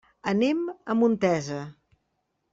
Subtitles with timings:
[0.31, 0.63] Anem
[0.93, 1.61] a Montesa.